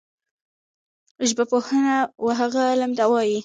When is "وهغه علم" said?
2.25-2.91